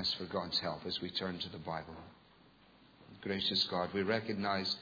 [0.00, 1.94] ask for God's help as we turn to the Bible.
[3.20, 4.74] Gracious God, we recognize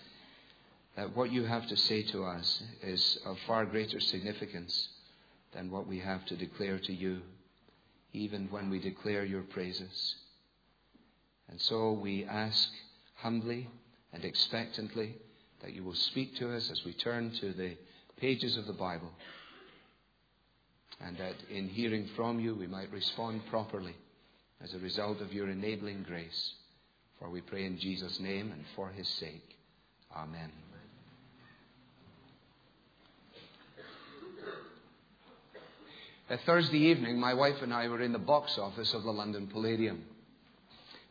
[0.97, 4.89] that what you have to say to us is of far greater significance
[5.53, 7.21] than what we have to declare to you,
[8.13, 10.15] even when we declare your praises.
[11.49, 12.69] And so we ask
[13.17, 13.69] humbly
[14.13, 15.17] and expectantly
[15.63, 17.77] that you will speak to us as we turn to the
[18.21, 19.11] pages of the Bible.
[21.01, 23.97] And that in hearing from you, we might respond properly
[24.63, 26.53] as a result of your enabling grace.
[27.19, 29.57] For we pray in Jesus' name and for his sake.
[30.17, 30.53] Amen.
[36.31, 39.47] A Thursday evening, my wife and I were in the box office of the London
[39.47, 40.05] Palladium.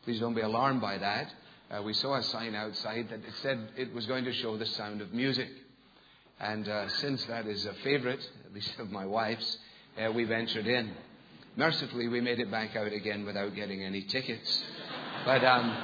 [0.04, 1.34] Please don't be alarmed by that.
[1.72, 4.66] Uh, we saw a sign outside that it said it was going to show the
[4.66, 5.50] sound of music.
[6.40, 9.58] And uh, since that is a favorite, at least of my wife's,
[10.00, 10.94] uh, we ventured in.
[11.58, 14.64] Mercifully, we made it back out again without getting any tickets.
[15.26, 15.76] But um,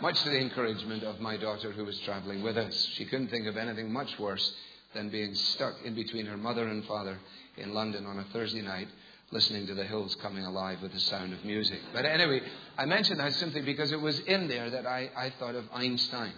[0.00, 3.48] much to the encouragement of my daughter who was traveling with us, she couldn't think
[3.48, 4.54] of anything much worse
[4.94, 7.18] than being stuck in between her mother and father
[7.56, 8.86] in London on a Thursday night
[9.32, 11.80] listening to the hills coming alive with the sound of music.
[11.92, 12.42] But anyway,
[12.78, 16.34] I mention that simply because it was in there that I, I thought of Einstein.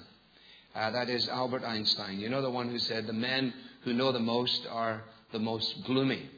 [0.75, 2.19] Uh, that is Albert Einstein.
[2.19, 5.85] You know the one who said, The men who know the most are the most
[5.85, 6.31] gloomy.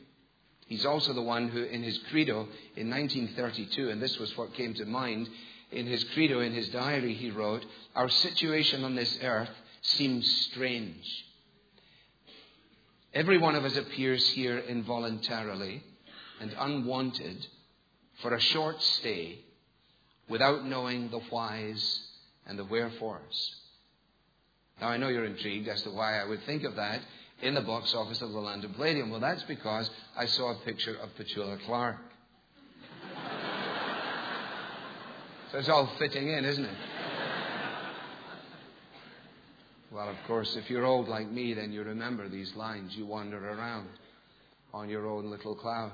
[0.66, 4.74] He's also the one who, in his credo in 1932, and this was what came
[4.74, 5.28] to mind,
[5.70, 7.64] in his credo, in his diary, he wrote,
[7.94, 9.50] Our situation on this earth
[9.82, 11.24] seems strange.
[13.14, 15.82] Every one of us appears here involuntarily
[16.40, 17.46] and unwanted
[18.20, 19.40] for a short stay
[20.28, 22.00] without knowing the whys
[22.46, 23.54] and the wherefores.
[24.80, 27.00] Now, I know you're intrigued as to why I would think of that
[27.42, 29.10] in the box office of the London Palladium.
[29.10, 31.96] Well, that's because I saw a picture of Petula Clark.
[35.52, 36.76] so it's all fitting in, isn't it?
[39.92, 42.94] Well, of course, if you're old like me, then you remember these lines.
[42.96, 43.88] You wander around
[44.74, 45.92] on your own little cloud,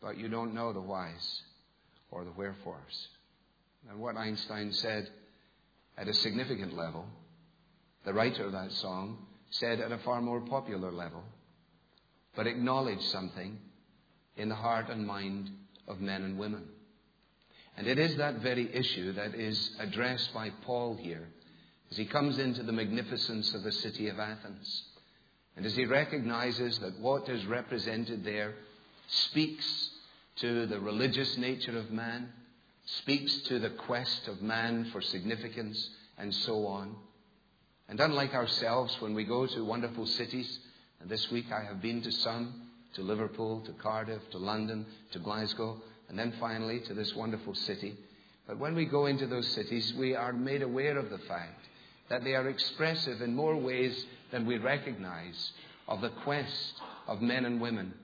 [0.00, 1.42] but you don't know the whys
[2.10, 3.08] or the wherefores.
[3.88, 5.08] And what Einstein said
[5.96, 7.06] at a significant level,
[8.04, 9.18] the writer of that song
[9.58, 11.22] said at a far more popular level,
[12.36, 13.58] but acknowledged something
[14.36, 15.50] in the heart and mind
[15.86, 16.64] of men and women.
[17.76, 21.28] And it is that very issue that is addressed by Paul here
[21.90, 24.84] as he comes into the magnificence of the city of Athens.
[25.56, 28.54] And as he recognizes that what is represented there
[29.06, 29.90] speaks
[30.36, 32.32] to the religious nature of man,
[32.86, 36.96] speaks to the quest of man for significance, and so on.
[37.88, 40.58] And unlike ourselves, when we go to wonderful cities,
[41.00, 42.62] and this week I have been to some,
[42.94, 47.96] to Liverpool, to Cardiff, to London, to Glasgow, and then finally to this wonderful city.
[48.46, 51.60] But when we go into those cities, we are made aware of the fact
[52.08, 55.52] that they are expressive in more ways than we recognize
[55.88, 56.74] of the quest
[57.06, 57.94] of men and women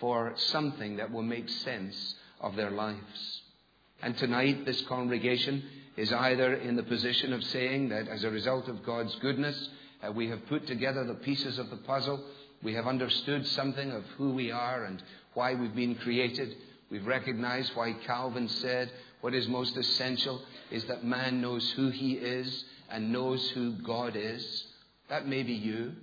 [0.00, 3.42] for something that will make sense of their lives.
[4.02, 5.64] And tonight, this congregation
[5.98, 9.68] is either in the position of saying that as a result of God's goodness,
[10.00, 12.24] uh, we have put together the pieces of the puzzle,
[12.62, 15.02] we have understood something of who we are and
[15.34, 16.54] why we've been created.
[16.88, 18.92] We've recognized why Calvin said
[19.22, 24.14] what is most essential is that man knows who he is and knows who God
[24.14, 24.64] is.
[25.08, 25.94] That may be you.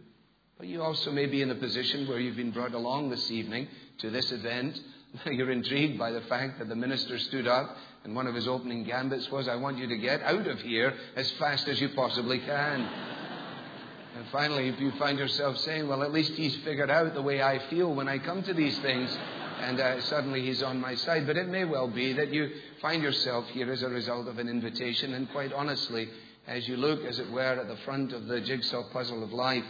[0.57, 3.69] But you also may be in a position where you've been brought along this evening
[3.99, 4.77] to this event.
[5.25, 8.83] You're intrigued by the fact that the minister stood up and one of his opening
[8.83, 12.37] gambits was, I want you to get out of here as fast as you possibly
[12.37, 12.81] can.
[14.15, 17.41] and finally, if you find yourself saying, well, at least he's figured out the way
[17.41, 19.09] I feel when I come to these things,
[19.59, 21.25] and uh, suddenly he's on my side.
[21.25, 24.49] But it may well be that you find yourself here as a result of an
[24.49, 26.07] invitation, and quite honestly,
[26.45, 29.65] as you look, as it were, at the front of the jigsaw puzzle of life,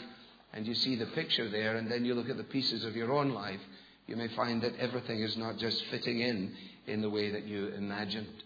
[0.52, 3.14] and you see the picture there, and then you look at the pieces of your
[3.14, 3.62] own life,
[4.08, 6.54] you may find that everything is not just fitting in
[6.88, 8.44] in the way that you imagined.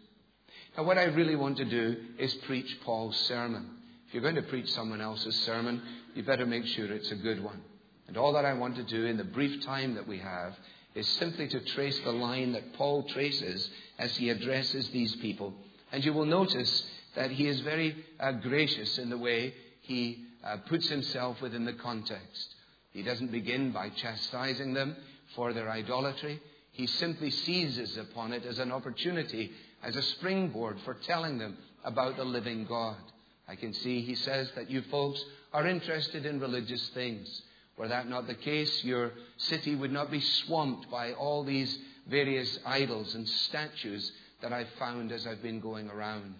[0.78, 3.70] Now, what I really want to do is preach Paul's sermon.
[4.08, 5.82] If you're going to preach someone else's sermon,
[6.16, 7.62] you better make sure it's a good one.
[8.08, 10.56] And all that I want to do in the brief time that we have
[10.96, 13.70] is simply to trace the line that Paul traces
[14.00, 15.54] as he addresses these people.
[15.92, 16.84] And you will notice
[17.16, 21.74] that he is very uh, gracious in the way he uh, puts himself within the
[21.74, 22.56] context.
[22.94, 24.96] He doesn't begin by chastising them
[25.36, 26.42] for their idolatry.
[26.80, 29.52] He simply seizes upon it as an opportunity,
[29.84, 32.96] as a springboard for telling them about the living God.
[33.50, 35.22] I can see he says that you folks
[35.52, 37.42] are interested in religious things.
[37.76, 41.78] Were that not the case, your city would not be swamped by all these
[42.08, 44.10] various idols and statues
[44.42, 46.34] that I've found as I've been going around.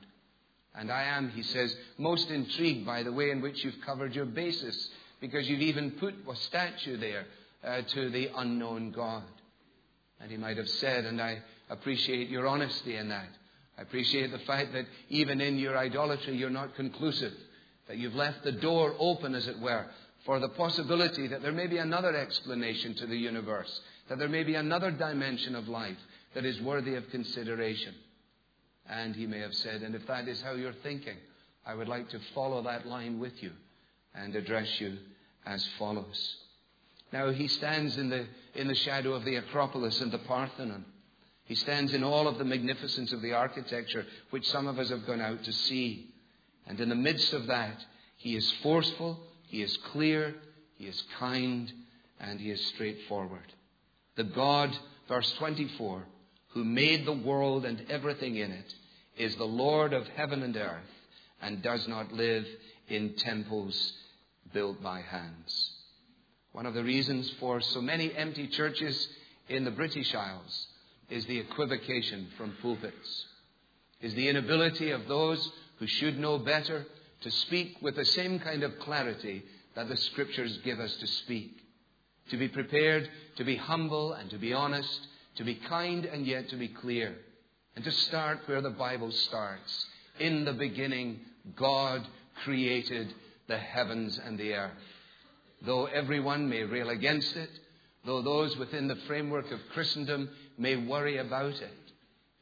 [0.74, 4.24] And I am, he says, most intrigued by the way in which you've covered your
[4.24, 4.90] basis,
[5.20, 7.26] because you've even put a statue there
[7.62, 9.24] uh, to the unknown God.
[10.20, 11.40] And he might have said, and I
[11.70, 13.30] appreciate your honesty in that.
[13.78, 17.34] I appreciate the fact that even in your idolatry, you're not conclusive,
[17.88, 19.86] that you've left the door open, as it were,
[20.26, 24.44] for the possibility that there may be another explanation to the universe, that there may
[24.44, 25.98] be another dimension of life
[26.34, 27.96] that is worthy of consideration.
[28.90, 31.18] And he may have said, and if that is how you're thinking,
[31.66, 33.52] I would like to follow that line with you
[34.14, 34.98] and address you
[35.46, 36.36] as follows.
[37.12, 38.26] Now he stands in the,
[38.56, 40.86] in the shadow of the Acropolis and the Parthenon.
[41.46, 45.08] He stands in all of the magnificence of the architecture, which some of us have
[45.08, 46.14] gone out to see.
[46.68, 47.84] And in the midst of that,
[48.18, 50.36] he is forceful, he is clear,
[50.78, 51.72] he is kind,
[52.20, 53.54] and he is straightforward.
[54.16, 54.78] The God,
[55.08, 56.04] verse 24,
[56.50, 58.74] who made the world and everything in it,
[59.18, 60.84] is the Lord of heaven and earth,
[61.42, 62.46] and does not live
[62.88, 63.94] in temples
[64.54, 65.79] built by hands.
[66.60, 69.08] One of the reasons for so many empty churches
[69.48, 70.68] in the British Isles
[71.10, 73.26] is the equivocation from pulpits,
[74.02, 76.86] is the inability of those who should know better
[77.22, 79.46] to speak with the same kind of clarity
[79.76, 81.56] that the Scriptures give us to speak,
[82.30, 85.00] to be prepared to be humble and to be honest,
[85.38, 87.16] to be kind and yet to be clear,
[87.78, 89.86] and to start where the Bible starts.
[90.20, 91.22] In the beginning,
[91.56, 92.06] God
[92.44, 93.14] created
[93.48, 94.74] the heavens and the earth.
[95.62, 97.50] Though everyone may rail against it,
[98.06, 101.74] though those within the framework of Christendom may worry about it,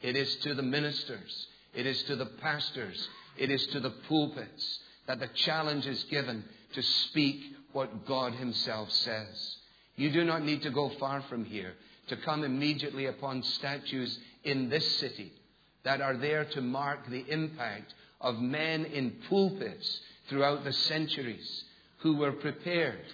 [0.02, 4.80] it is to the ministers, it is to the pastors, it is to the pulpits
[5.08, 6.44] that the challenge is given
[6.74, 7.42] to speak
[7.72, 9.56] what God Himself says.
[9.96, 11.74] You do not need to go far from here
[12.10, 15.32] to come immediately upon statues in this city
[15.84, 21.64] that are there to mark the impact of men in pulpits throughout the centuries
[21.98, 23.06] who were prepared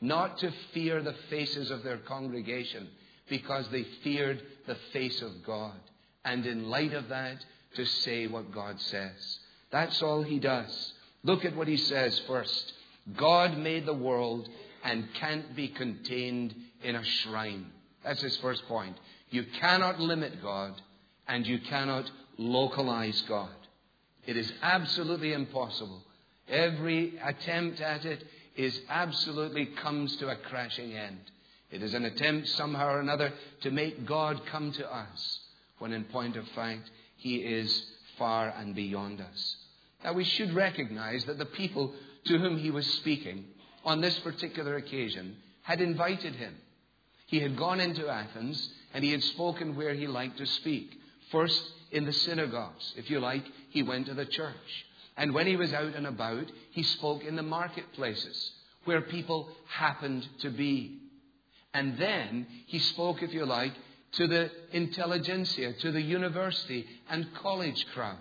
[0.00, 2.88] not to fear the faces of their congregation
[3.28, 5.78] because they feared the face of God.
[6.24, 7.44] And in light of that,
[7.74, 9.38] to say what God says.
[9.70, 10.92] That's all he does.
[11.22, 12.72] Look at what he says first.
[13.16, 14.48] God made the world
[14.84, 17.66] and can't be contained in a shrine.
[18.04, 18.96] That's his first point.
[19.30, 20.80] You cannot limit God
[21.26, 23.50] and you cannot localize God.
[24.26, 26.02] It is absolutely impossible.
[26.48, 28.24] Every attempt at it
[28.56, 31.20] is absolutely comes to a crashing end.
[31.70, 35.40] It is an attempt somehow or another to make God come to us,
[35.78, 37.84] when in point of fact, He is
[38.16, 39.56] far and beyond us.
[40.02, 41.92] Now we should recognize that the people
[42.24, 43.44] to whom He was speaking
[43.84, 46.54] on this particular occasion had invited Him.
[47.26, 50.98] He had gone into Athens and He had spoken where He liked to speak.
[51.30, 52.94] First, in the synagogues.
[52.96, 54.86] If you like, He went to the church.
[55.18, 58.52] And when he was out and about, he spoke in the marketplaces
[58.84, 61.00] where people happened to be.
[61.74, 63.74] And then he spoke, if you like,
[64.12, 68.16] to the intelligentsia, to the university and college crowd.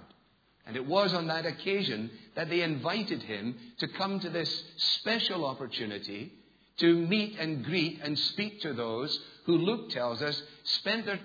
[0.66, 5.46] And it was on that occasion that they invited him to come to this special
[5.46, 6.34] opportunity
[6.80, 11.20] to meet and greet and speak to those who Luke tells us spend their,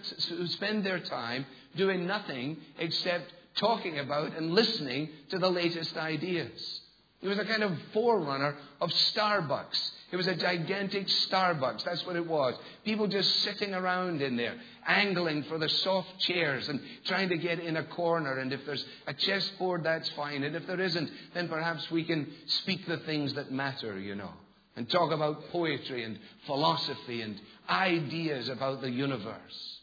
[0.49, 1.47] spend their time
[1.77, 6.81] doing nothing except talking about and listening to the latest ideas.
[7.23, 9.91] It was a kind of forerunner of Starbucks.
[10.11, 11.85] It was a gigantic Starbucks.
[11.85, 12.55] That's what it was.
[12.85, 17.61] People just sitting around in there, angling for the soft chairs and trying to get
[17.61, 18.39] in a corner.
[18.39, 20.43] And if there's a chessboard, that's fine.
[20.43, 24.33] And if there isn't, then perhaps we can speak the things that matter, you know,
[24.75, 29.79] and talk about poetry and philosophy and ideas about the universe.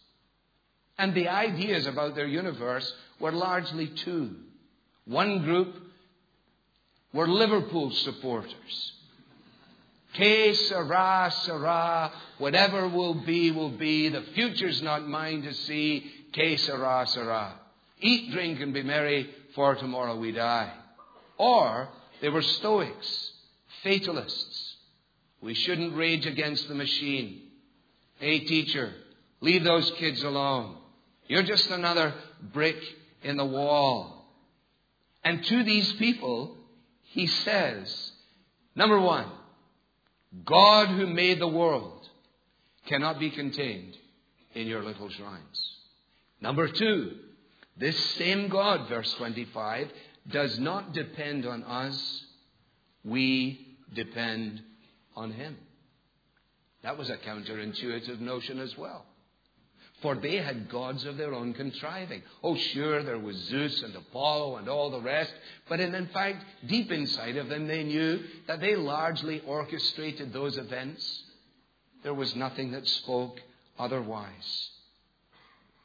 [0.98, 4.35] And the ideas about their universe were largely two.
[5.05, 5.75] One group
[7.13, 8.93] were Liverpool supporters.
[10.13, 14.09] Que sera, sera, whatever will be, will be.
[14.09, 16.11] The future's not mine to see.
[16.33, 17.53] Que sera, sera.
[18.01, 20.73] Eat, drink, and be merry, for tomorrow we die.
[21.38, 21.89] Or
[22.21, 23.31] they were Stoics,
[23.83, 24.75] fatalists.
[25.41, 27.43] We shouldn't rage against the machine.
[28.19, 28.93] Hey, teacher,
[29.41, 30.77] leave those kids alone.
[31.27, 32.13] You're just another
[32.53, 32.77] brick
[33.21, 34.25] in the wall.
[35.23, 36.57] And to these people,
[37.03, 38.11] he says,
[38.75, 39.27] number one,
[40.45, 42.07] God who made the world
[42.85, 43.97] cannot be contained
[44.53, 45.75] in your little shrines.
[46.41, 47.15] Number two,
[47.77, 49.89] this same God, verse 25,
[50.29, 52.25] does not depend on us.
[53.03, 54.61] We depend
[55.15, 55.57] on Him.
[56.83, 59.05] That was a counterintuitive notion as well.
[60.01, 62.24] For they had gods of their own contriving.
[62.41, 65.34] Oh, sure, there was Zeus and Apollo and all the rest,
[65.68, 70.58] but in, in fact, deep inside of them, they knew that they largely orchestrated those
[70.58, 71.24] events.
[72.03, 73.41] There was nothing that spoke
[73.77, 74.70] otherwise.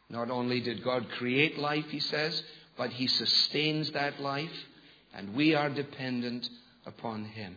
[0.09, 2.40] Not only did God create life, he says,
[2.76, 4.64] but he sustains that life,
[5.12, 6.49] and we are dependent
[6.87, 7.56] upon him.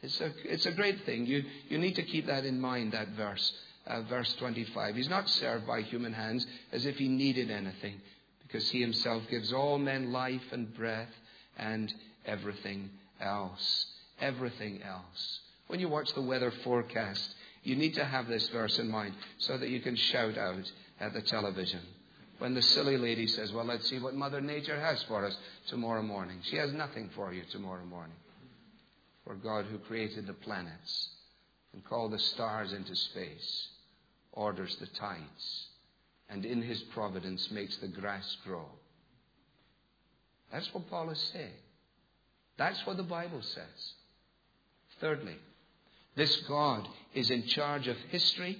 [0.00, 1.26] It's a, it's a great thing.
[1.26, 3.52] You, you need to keep that in mind, that verse
[3.86, 4.96] uh, verse 25.
[4.96, 8.00] He's not served by human hands as if he needed anything,
[8.42, 11.12] because he himself gives all men life and breath
[11.58, 11.92] and
[12.24, 13.86] everything else.
[14.20, 15.40] Everything else.
[15.66, 19.56] When you watch the weather forecast, you need to have this verse in mind so
[19.58, 21.80] that you can shout out at the television.
[22.38, 25.36] When the silly lady says, Well, let's see what Mother Nature has for us
[25.68, 26.38] tomorrow morning.
[26.42, 28.16] She has nothing for you tomorrow morning.
[29.24, 31.08] For God, who created the planets
[31.72, 33.68] and called the stars into space,
[34.34, 35.66] orders the tides,
[36.28, 38.66] and in his providence makes the grass grow.
[40.52, 41.50] That's what Paul is saying.
[42.56, 43.92] That's what the Bible says.
[45.00, 45.36] Thirdly,
[46.14, 48.58] this God is in charge of history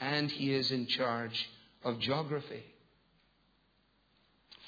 [0.00, 1.48] and he is in charge
[1.84, 2.64] of geography.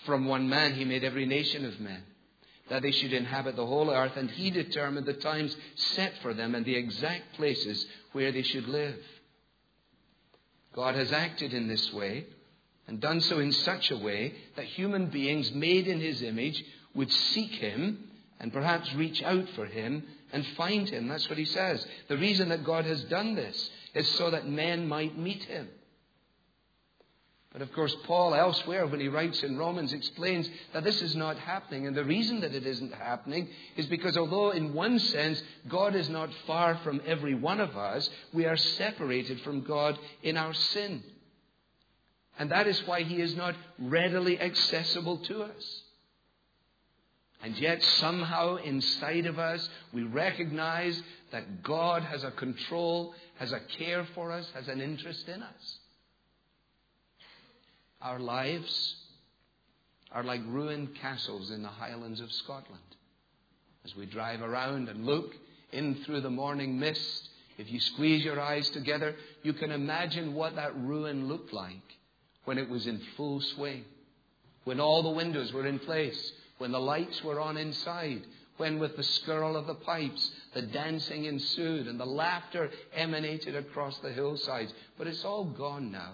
[0.05, 2.03] From one man he made every nation of men,
[2.69, 6.55] that they should inhabit the whole earth, and he determined the times set for them
[6.55, 8.99] and the exact places where they should live.
[10.77, 12.27] God has acted in this way
[12.87, 16.63] and done so in such a way that human beings made in his image
[16.95, 21.09] would seek him and perhaps reach out for him and find him.
[21.09, 21.85] That's what he says.
[22.09, 25.69] The reason that God has done this is so that men might meet him.
[27.57, 31.39] But of course, Paul elsewhere, when he writes in Romans, explains that this is not
[31.39, 31.87] happening.
[31.87, 33.49] And the reason that it isn't happening
[33.79, 38.11] is because although in one sense God is not far from every one of us,
[38.35, 41.03] we are separated from God in our sin.
[42.39, 45.83] And that is why he is not readily accessible to us.
[47.43, 53.61] And yet, somehow inside of us, we recognize that God has a control, has a
[53.79, 55.79] care for us, has an interest in us.
[58.01, 58.97] Our lives
[60.13, 62.81] are like ruined castles in the highlands of Scotland.
[63.85, 65.33] As we drive around and look
[65.73, 70.57] in through the morning mist, if you squeeze your eyes together, you can imagine what
[70.57, 71.97] that ruin looked like
[72.45, 73.85] when it was in full swing,
[74.65, 78.23] when all the windows were in place, when the lights were on inside,
[78.57, 83.99] when with the skirl of the pipes the dancing ensued and the laughter emanated across
[83.99, 84.73] the hillsides.
[84.97, 86.13] But it's all gone now.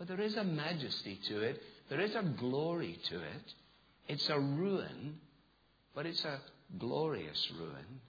[0.00, 3.54] But there is a majesty to it, there is a glory to it.
[4.08, 5.16] It's a ruin,
[5.94, 6.40] but it's a
[6.78, 8.00] glorious ruin.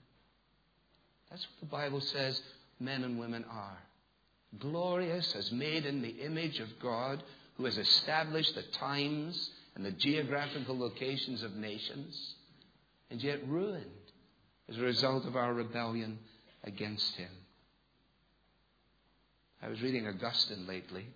[1.28, 2.40] That's what the Bible says
[2.80, 3.76] men and women are.
[4.58, 7.22] Glorious as made in the image of God
[7.58, 12.36] who has established the times and the geographical locations of nations,
[13.10, 13.84] and yet ruined
[14.70, 16.18] as a result of our rebellion
[16.64, 17.30] against Him.
[19.62, 21.06] I was reading Augustine lately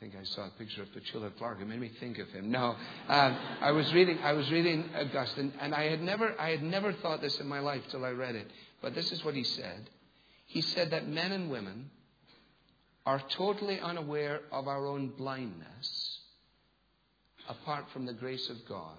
[0.00, 1.60] think I saw a picture of Petula Clark.
[1.60, 2.50] It made me think of him.
[2.50, 2.74] No,
[3.06, 3.12] uh,
[3.60, 4.18] I was reading.
[4.22, 7.60] I was reading Augustine, and I had never, I had never thought this in my
[7.60, 8.50] life till I read it.
[8.80, 9.90] But this is what he said.
[10.46, 11.90] He said that men and women
[13.04, 16.18] are totally unaware of our own blindness,
[17.46, 18.96] apart from the grace of God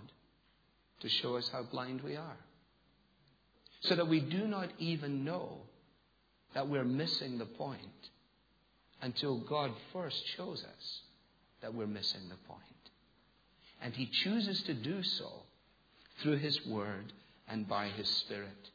[1.00, 2.38] to show us how blind we are,
[3.80, 5.62] so that we do not even know
[6.54, 8.11] that we're missing the point
[9.02, 11.02] until God first shows us
[11.62, 12.62] that we're missing the point.
[13.82, 15.32] And He chooses to do so
[16.22, 17.12] through His Word
[17.48, 18.70] and by His Spirit.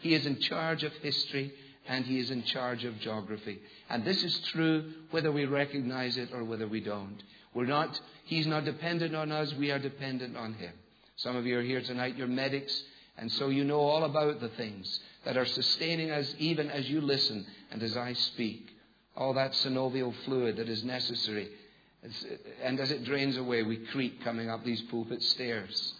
[0.00, 1.52] He is in charge of history
[1.86, 3.60] and He is in charge of geography.
[3.88, 7.22] And this is true whether we recognize it or whether we don't.
[7.54, 10.72] We're not, He's not dependent on us, we are dependent on Him.
[11.16, 12.82] Some of you are here tonight, you're medics,
[13.18, 17.00] and so you know all about the things that are sustaining us even as you
[17.00, 18.71] listen and as I speak
[19.16, 21.48] all that synovial fluid that is necessary.
[22.62, 25.94] and as it drains away, we creak coming up these pulpit stairs.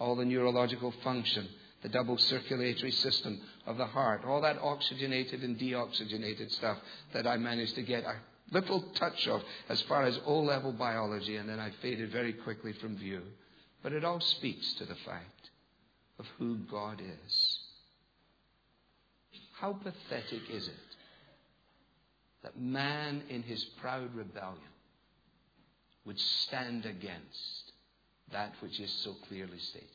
[0.00, 1.48] All the neurological function,
[1.82, 6.78] the double circulatory system of the heart, all that oxygenated and deoxygenated stuff
[7.12, 8.16] that I managed to get a
[8.50, 12.72] little touch of as far as O level biology, and then I faded very quickly
[12.72, 13.22] from view.
[13.82, 15.50] But it all speaks to the fact
[16.18, 17.58] of who God is.
[19.60, 20.93] How pathetic is it
[22.44, 24.60] that man in his proud rebellion
[26.04, 27.72] would stand against
[28.32, 29.88] that which is so clearly stated.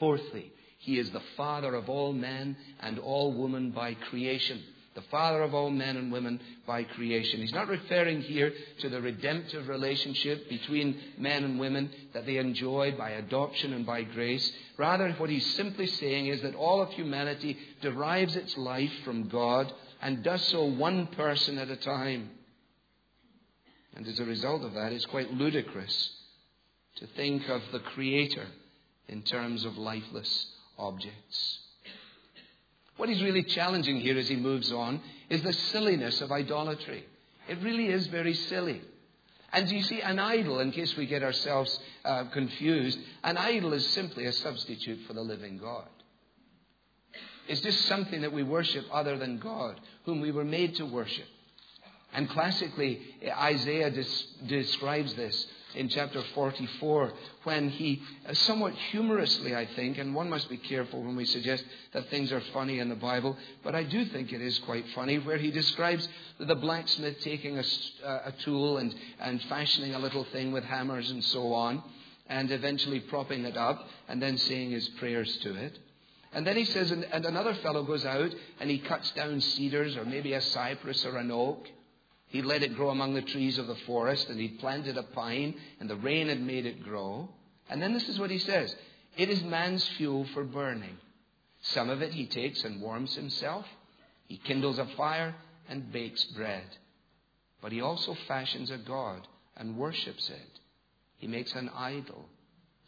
[0.00, 4.62] Fourthly, he is the father of all men and all women by creation.
[4.94, 7.40] the father of all men and women by creation.
[7.40, 8.50] He's not referring here
[8.80, 14.04] to the redemptive relationship between men and women that they enjoy by adoption and by
[14.04, 14.50] grace.
[14.78, 19.70] Rather, what he's simply saying is that all of humanity derives its life from God
[20.02, 22.30] and does so one person at a time.
[23.94, 26.10] And as a result of that, it's quite ludicrous
[26.96, 28.46] to think of the Creator
[29.08, 30.46] in terms of lifeless
[30.78, 31.58] objects.
[32.96, 37.04] What he's really challenging here as he moves on is the silliness of idolatry.
[37.48, 38.80] It really is very silly.
[39.52, 43.86] And you see, an idol, in case we get ourselves uh, confused, an idol is
[43.88, 45.88] simply a substitute for the living God.
[47.48, 51.26] It's this something that we worship other than God, whom we were made to worship.
[52.12, 57.12] And classically, Isaiah des- describes this in chapter 44
[57.44, 61.64] when he, uh, somewhat humorously, I think, and one must be careful when we suggest
[61.92, 65.18] that things are funny in the Bible, but I do think it is quite funny,
[65.18, 67.64] where he describes the blacksmith taking a,
[68.04, 71.82] uh, a tool and, and fashioning a little thing with hammers and so on,
[72.28, 75.78] and eventually propping it up and then saying his prayers to it.
[76.36, 79.96] And then he says, and, and another fellow goes out and he cuts down cedars
[79.96, 81.66] or maybe a cypress or an oak
[82.28, 85.54] He'd let it grow among the trees of the forest, and he'd planted a pine,
[85.78, 87.28] and the rain had made it grow.
[87.68, 88.74] And then this is what he says
[89.16, 90.96] It is man's fuel for burning.
[91.62, 93.66] Some of it he takes and warms himself.
[94.28, 95.34] He kindles a fire
[95.68, 96.66] and bakes bread.
[97.62, 99.26] But he also fashions a god
[99.56, 100.60] and worships it.
[101.18, 102.26] He makes an idol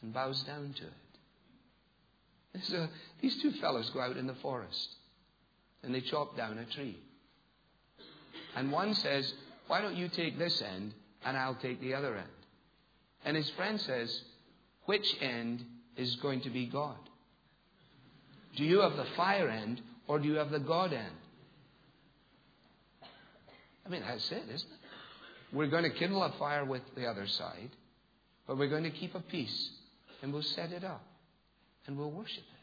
[0.03, 0.93] and bows down to it.
[2.55, 2.89] A,
[3.21, 4.89] these two fellows go out in the forest
[5.83, 6.99] and they chop down a tree.
[8.57, 9.33] And one says,
[9.67, 12.29] Why don't you take this end and I'll take the other end?
[13.25, 14.23] And his friend says,
[14.87, 15.65] Which end
[15.97, 16.97] is going to be God?
[18.57, 21.15] Do you have the fire end or do you have the God end?
[23.87, 24.79] I mean, that's it, isn't it?
[25.53, 27.71] We're going to kindle a fire with the other side,
[28.47, 29.71] but we're going to keep a piece
[30.21, 31.08] and we'll set it up
[31.89, 32.55] and we'll worship it.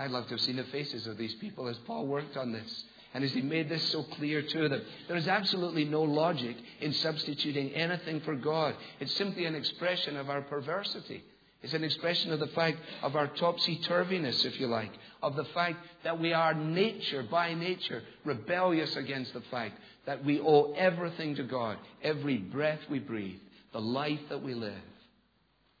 [0.00, 2.84] I'd love to have seen the faces of these people as Paul worked on this.
[3.14, 6.94] And as he made this so clear to them, there is absolutely no logic in
[6.94, 8.74] substituting anything for God.
[9.00, 11.24] It's simply an expression of our perversity.
[11.62, 14.92] It's an expression of the fact of our topsy turviness, if you like,
[15.22, 20.40] of the fact that we are nature, by nature, rebellious against the fact that we
[20.40, 23.38] owe everything to God, every breath we breathe,
[23.72, 24.74] the life that we live.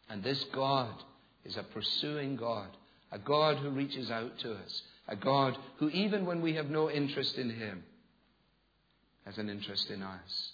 [0.08, 0.92] And this God
[1.44, 2.68] is a pursuing God,
[3.10, 6.90] a God who reaches out to us, a God who, even when we have no
[6.90, 7.82] interest in Him,
[9.24, 10.52] has an interest in us.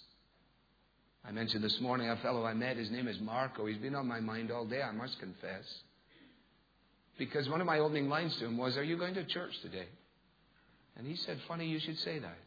[1.25, 3.65] I mentioned this morning a fellow I met, his name is Marco.
[3.65, 5.65] He's been on my mind all day, I must confess.
[7.17, 9.87] Because one of my opening lines to him was, Are you going to church today?
[10.97, 12.37] And he said, Funny you should say that.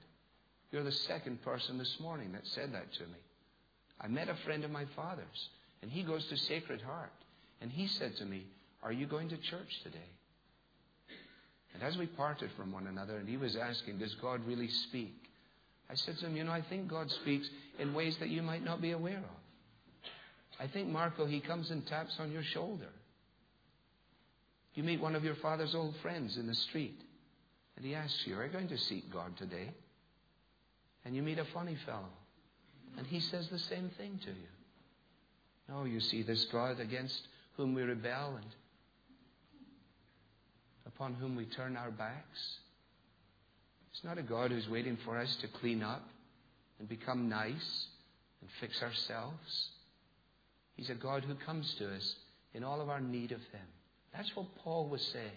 [0.70, 3.18] You're the second person this morning that said that to me.
[4.00, 5.48] I met a friend of my father's,
[5.82, 7.12] and he goes to Sacred Heart.
[7.62, 8.44] And he said to me,
[8.82, 9.98] Are you going to church today?
[11.72, 15.14] And as we parted from one another, and he was asking, Does God really speak?
[15.88, 17.48] I said to him, You know, I think God speaks
[17.78, 20.60] in ways that you might not be aware of.
[20.60, 22.88] I think, Marco, he comes and taps on your shoulder.
[24.74, 27.00] You meet one of your father's old friends in the street,
[27.76, 29.70] and he asks you, Are you going to seek God today?
[31.04, 32.10] And you meet a funny fellow,
[32.98, 34.48] and he says the same thing to you.
[35.68, 38.46] No, you see, this God against whom we rebel and
[40.86, 42.58] upon whom we turn our backs.
[43.92, 46.02] It's not a God who's waiting for us to clean up
[46.78, 47.86] and become nice
[48.40, 49.68] and fix ourselves.
[50.76, 52.16] He's a God who comes to us
[52.54, 53.66] in all of our need of Him.
[54.14, 55.30] That's what Paul was saying.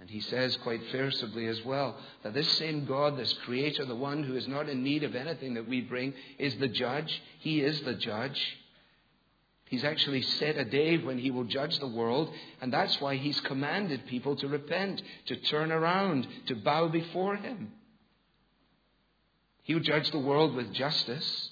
[0.00, 4.24] And he says quite forcibly as well that this same God, this Creator, the one
[4.24, 7.22] who is not in need of anything that we bring, is the judge.
[7.38, 8.58] He is the judge.
[9.72, 12.30] He's actually set a day when he will judge the world,
[12.60, 17.72] and that's why he's commanded people to repent, to turn around, to bow before him.
[19.62, 21.50] He'll judge the world with justice.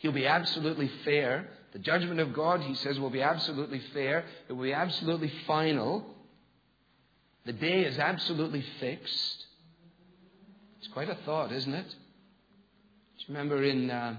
[0.00, 1.48] He'll be absolutely fair.
[1.72, 4.26] The judgment of God, he says, will be absolutely fair.
[4.46, 6.04] It will be absolutely final.
[7.46, 9.46] The day is absolutely fixed.
[10.78, 11.88] It's quite a thought, isn't it?
[11.88, 11.94] Do
[13.28, 14.16] you remember in uh,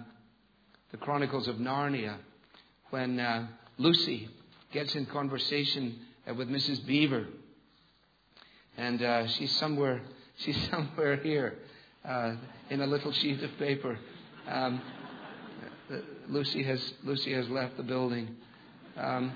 [0.89, 2.18] the Chronicles of Narnia?
[2.95, 3.45] When uh,
[3.77, 4.29] Lucy
[4.71, 6.86] gets in conversation uh, with Mrs.
[6.86, 7.27] Beaver.
[8.77, 10.01] And uh, she's somewhere,
[10.38, 11.58] she's somewhere here
[12.08, 12.36] uh,
[12.69, 13.99] in a little sheet of paper.
[14.47, 14.81] Um,
[15.91, 15.97] uh,
[16.29, 18.34] Lucy has Lucy has left the building.
[18.95, 19.34] Um,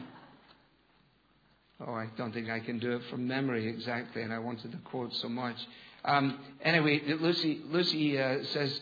[1.82, 4.78] Oh, I don't think I can do it from memory exactly, and I wanted to
[4.80, 5.56] quote so much.
[6.04, 8.82] Um, anyway, Lucy, Lucy uh, says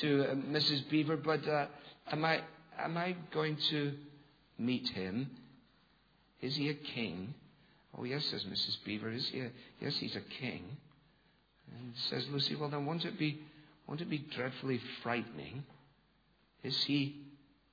[0.00, 0.06] to
[0.50, 0.90] Mrs.
[0.90, 1.46] Beaver, but
[2.10, 2.40] am, I,
[2.78, 3.92] am I going to
[4.58, 5.30] meet him?
[6.40, 7.34] Is he a king?
[7.98, 8.76] Oh, yes, says Mrs.
[8.84, 9.10] Beaver.
[9.10, 10.76] Is he a, yes, he's a king.
[11.72, 13.40] And says Lucy, well, then won't it be,
[13.86, 15.64] won't it be dreadfully frightening?
[16.62, 17.16] Is he,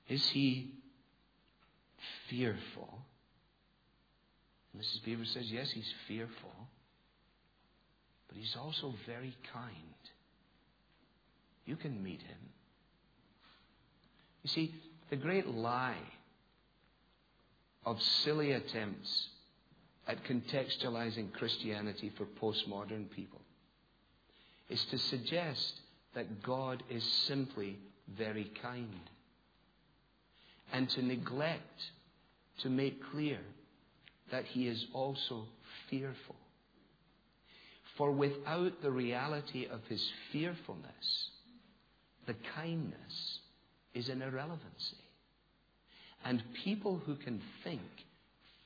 [0.08, 0.72] is he
[2.30, 3.00] fearful?
[4.78, 5.04] Mrs.
[5.06, 6.52] Beaver says, yes, he's fearful,
[8.28, 9.74] but he's also very kind.
[11.66, 12.38] You can meet him.
[14.42, 14.74] You see,
[15.14, 16.02] the great lie
[17.86, 19.28] of silly attempts
[20.08, 23.40] at contextualizing Christianity for postmodern people
[24.70, 25.82] is to suggest
[26.16, 27.78] that God is simply
[28.18, 29.08] very kind
[30.72, 31.92] and to neglect
[32.62, 33.38] to make clear
[34.32, 35.44] that he is also
[35.92, 36.38] fearful.
[38.00, 41.30] For without the reality of his fearfulness,
[42.26, 43.38] the kindness
[43.94, 45.03] is an irrelevancy.
[46.26, 47.82] And people who can think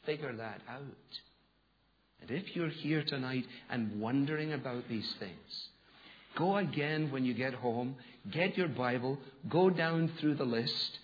[0.06, 1.20] figure that out.
[2.22, 5.70] And if you're here tonight and wondering about these things,
[6.36, 7.96] go again when you get home,
[8.32, 9.18] get your Bible,
[9.50, 11.00] go down through the list,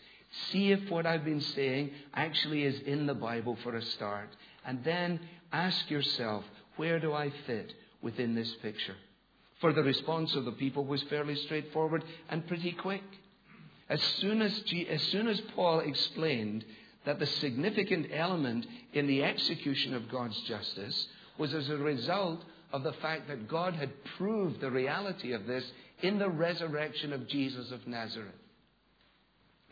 [0.52, 4.30] see if what I've been saying actually is in the Bible for a start,
[4.66, 5.20] and then
[5.52, 6.44] ask yourself,
[6.78, 8.96] where do I fit within this picture?
[9.62, 13.04] For the response of the people was fairly straightforward and pretty quick.
[13.94, 16.66] As soon as, G- as soon as Paul explained
[17.06, 22.82] that the significant element in the execution of God's justice was as a result of
[22.82, 25.64] the fact that God had proved the reality of this
[26.02, 28.34] in the resurrection of Jesus of Nazareth.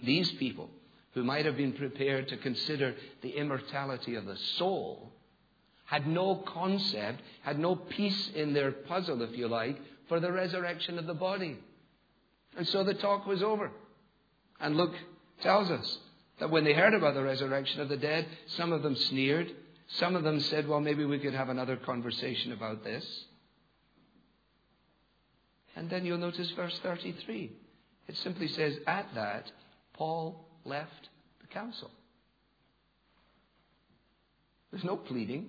[0.04, 0.70] These people,
[1.16, 5.12] who might have been prepared to consider the immortality of the soul,
[5.86, 11.00] had no concept, had no piece in their puzzle, if you like, for the resurrection
[11.00, 11.58] of the body.
[12.56, 13.72] And so the talk was over.
[14.62, 14.94] And Luke
[15.42, 15.98] tells us
[16.40, 19.52] that when they heard about the resurrection of the dead, some of them sneered.
[19.88, 23.06] Some of them said, well, maybe we could have another conversation about this.
[25.76, 27.52] And then you'll notice verse 33.
[28.08, 29.52] It simply says, At that,
[29.94, 31.10] Paul left
[31.42, 31.90] the council.
[34.72, 35.48] There's no pleading.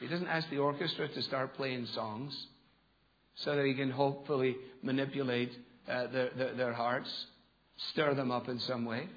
[0.00, 2.46] He doesn't ask the orchestra to start playing songs
[3.36, 5.52] so that he can hopefully manipulate
[5.88, 7.10] uh, their, their, their hearts
[7.92, 9.08] stir them up in some way.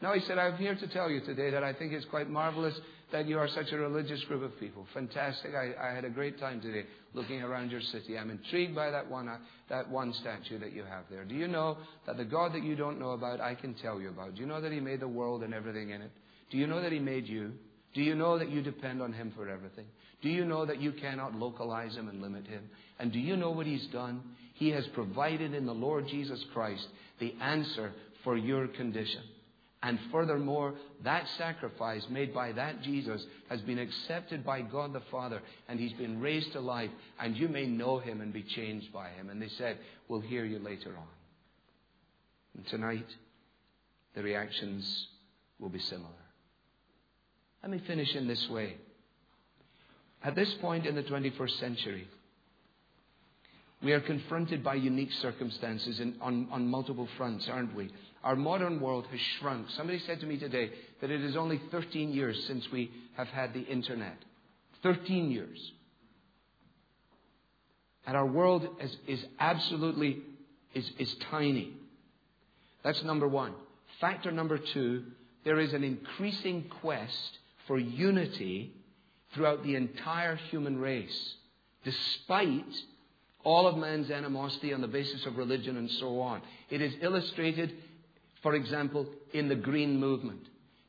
[0.00, 2.74] No, he said, I'm here to tell you today that I think it's quite marvelous
[3.12, 4.86] that you are such a religious group of people.
[4.94, 5.52] Fantastic.
[5.54, 8.18] I, I had a great time today looking around your city.
[8.18, 9.36] I'm intrigued by that one, uh,
[9.68, 11.24] that one statue that you have there.
[11.24, 14.08] Do you know that the God that you don't know about, I can tell you
[14.08, 14.34] about?
[14.34, 16.10] Do you know that He made the world and everything in it?
[16.50, 17.52] Do you know that He made you?
[17.94, 19.84] Do you know that you depend on Him for everything?
[20.22, 22.62] Do you know that you cannot localize Him and limit Him?
[22.98, 24.22] And do you know what He's done?
[24.54, 26.86] He has provided in the Lord Jesus Christ
[27.18, 27.92] the answer
[28.24, 29.22] for your condition.
[29.84, 35.42] And furthermore, that sacrifice made by that Jesus has been accepted by God the Father,
[35.68, 39.08] and he's been raised to life, and you may know him and be changed by
[39.10, 39.28] him.
[39.28, 41.08] And they said, We'll hear you later on.
[42.56, 43.06] And tonight,
[44.14, 45.08] the reactions
[45.58, 46.10] will be similar.
[47.62, 48.76] Let me finish in this way.
[50.22, 52.06] At this point in the 21st century,
[53.82, 57.90] we are confronted by unique circumstances in, on, on multiple fronts, aren't we?
[58.22, 59.68] Our modern world has shrunk.
[59.70, 63.52] Somebody said to me today that it is only 13 years since we have had
[63.52, 64.16] the internet.
[64.82, 65.72] 13 years.
[68.06, 70.20] And our world is, is absolutely
[70.74, 71.72] is, is tiny.
[72.84, 73.54] That's number one.
[74.00, 75.04] Factor number two,
[75.44, 78.72] there is an increasing quest for unity
[79.34, 81.34] throughout the entire human race,
[81.84, 82.74] despite
[83.44, 86.42] all of man's animosity on the basis of religion and so on.
[86.70, 87.72] It is illustrated,
[88.42, 90.40] for example, in the Green Movement.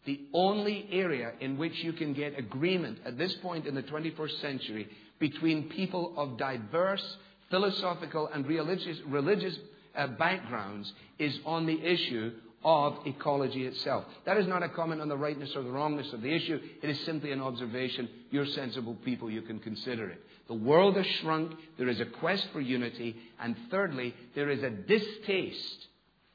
[0.06, 4.42] The only area in which you can get agreement at this point in the 21st
[4.42, 4.88] century
[5.20, 7.18] between people of diverse
[7.50, 9.58] philosophical and religious, religious
[9.96, 12.32] uh, backgrounds is on the issue
[12.66, 14.06] of ecology itself.
[14.26, 16.60] That is not a comment on the rightness or the wrongness of the issue.
[16.82, 18.10] It is simply an observation.
[18.32, 19.30] You're sensible people.
[19.30, 20.22] You can consider it.
[20.48, 21.54] The world has shrunk.
[21.78, 23.16] There is a quest for unity.
[23.40, 25.88] And thirdly, there is a distaste.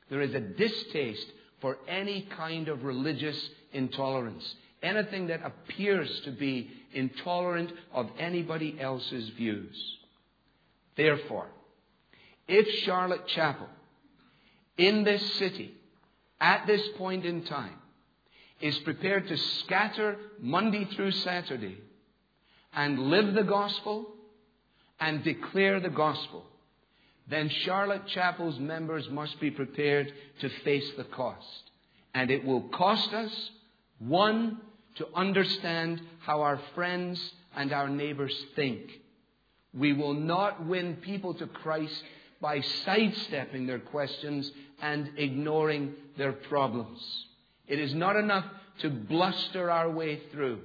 [0.09, 1.27] There is a distaste
[1.61, 4.55] for any kind of religious intolerance.
[4.83, 9.77] Anything that appears to be intolerant of anybody else's views.
[10.97, 11.49] Therefore,
[12.47, 13.69] if Charlotte Chapel
[14.79, 15.75] in this city
[16.41, 17.75] at this point in time
[18.61, 21.79] is prepared to scatter Monday through Saturday
[22.75, 24.07] and live the gospel
[25.01, 26.45] and declare the gospel,
[27.29, 31.71] then Charlotte Chapel's members must be prepared to face the cost.
[32.15, 33.51] And it will cost us,
[33.99, 34.59] one,
[34.97, 38.81] to understand how our friends and our neighbors think.
[39.75, 42.03] We will not win people to Christ
[42.41, 44.51] by sidestepping their questions
[44.81, 47.01] and ignoring their problems.
[47.67, 48.47] It is not enough
[48.81, 50.61] to bluster our way through.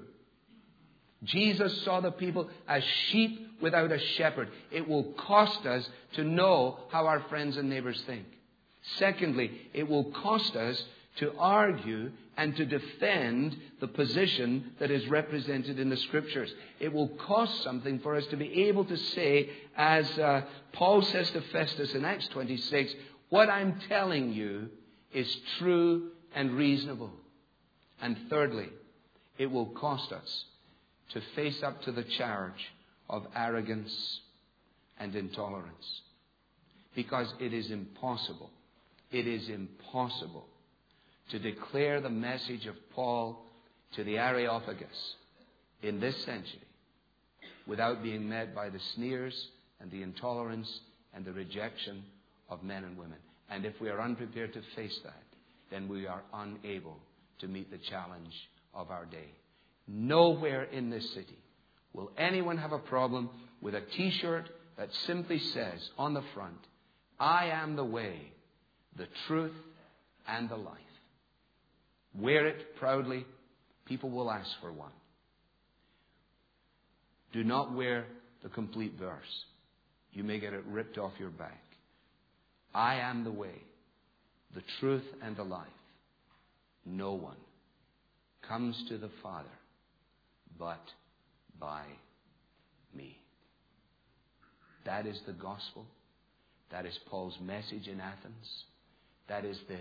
[1.24, 4.50] Jesus saw the people as sheep without a shepherd.
[4.72, 8.26] It will cost us to know how our friends and neighbors think.
[8.98, 10.84] Secondly, it will cost us
[11.18, 16.52] to argue and to defend the position that is represented in the scriptures.
[16.80, 20.42] It will cost something for us to be able to say, as uh,
[20.74, 22.94] Paul says to Festus in Acts 26,
[23.30, 24.70] what I'm telling you
[25.14, 27.12] is true and reasonable.
[28.02, 28.70] And thirdly,
[29.38, 30.46] it will cost us
[31.12, 32.72] to face up to the charge
[33.10, 34.20] of arrogance
[35.00, 36.02] and intolerance.
[36.96, 38.50] Because it is impossible,
[39.12, 40.48] it is impossible
[41.30, 43.44] to declare the message of Paul
[43.96, 45.16] to the Areopagus
[45.82, 46.62] in this century
[47.68, 50.80] without being met by the sneers and the intolerance
[51.14, 52.04] and the rejection
[52.50, 53.18] of men and women.
[53.50, 55.24] And if we are unprepared to face that,
[55.70, 56.98] then we are unable
[57.40, 58.34] to meet the challenge
[58.74, 59.32] of our day.
[59.88, 61.38] Nowhere in this city
[61.94, 63.30] will anyone have a problem
[63.62, 66.58] with a t shirt that simply says on the front,
[67.20, 68.32] I am the way,
[68.96, 69.54] the truth,
[70.28, 70.78] and the life.
[72.16, 73.26] Wear it proudly.
[73.86, 74.92] People will ask for one.
[77.34, 78.06] Do not wear
[78.42, 79.46] the complete verse.
[80.14, 81.62] You may get it ripped off your back.
[82.74, 83.62] I am the way,
[84.56, 85.68] the truth, and the life.
[86.86, 87.38] No one
[88.48, 89.50] comes to the Father
[90.58, 90.84] but
[91.60, 91.84] by
[92.96, 93.18] me.
[94.86, 95.86] That is the gospel.
[96.72, 98.64] That is Paul's message in Athens.
[99.28, 99.80] That is the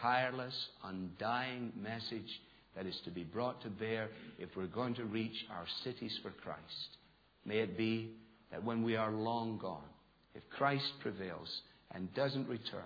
[0.00, 2.40] tireless, undying message
[2.76, 4.08] that is to be brought to bear
[4.38, 6.98] if we're going to reach our cities for Christ.
[7.44, 8.10] May it be
[8.50, 9.88] that when we are long gone,
[10.34, 12.82] if Christ prevails and doesn't return,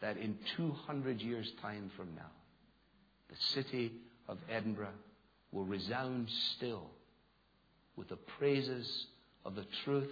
[0.00, 2.30] that in 200 years' time from now,
[3.28, 3.92] the city
[4.28, 4.88] of Edinburgh
[5.54, 6.90] will resound still
[7.96, 9.06] with the praises
[9.44, 10.10] of the truth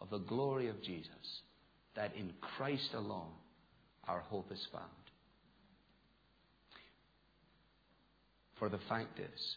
[0.00, 1.42] of the glory of Jesus,
[1.94, 3.30] that in Christ alone
[4.08, 4.84] our hope is found.
[8.58, 9.56] For the fact is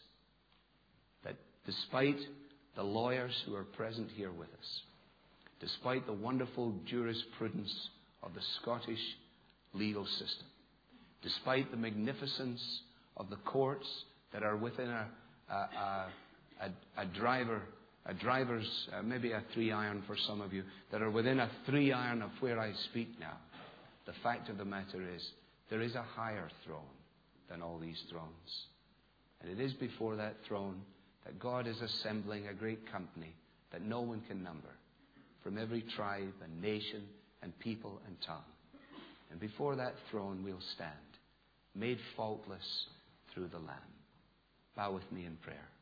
[1.24, 1.34] that
[1.66, 2.20] despite
[2.76, 4.82] the lawyers who are present here with us,
[5.60, 7.90] despite the wonderful jurisprudence
[8.22, 9.02] of the Scottish
[9.72, 10.46] legal system,
[11.22, 12.82] despite the magnificence
[13.16, 13.88] of the courts
[14.32, 15.06] that are within a,
[15.48, 17.62] a, driver,
[18.06, 21.50] a driver's, uh, maybe a three iron for some of you, that are within a
[21.66, 23.36] three iron of where I speak now.
[24.06, 25.26] The fact of the matter is,
[25.70, 26.82] there is a higher throne
[27.48, 28.66] than all these thrones.
[29.40, 30.80] And it is before that throne
[31.24, 33.34] that God is assembling a great company
[33.72, 34.68] that no one can number
[35.42, 37.02] from every tribe and nation
[37.42, 38.44] and people and tongue.
[39.30, 40.90] And before that throne we'll stand,
[41.74, 42.86] made faultless
[43.32, 43.93] through the Lamb.
[44.76, 45.73] Bow with me in prayer.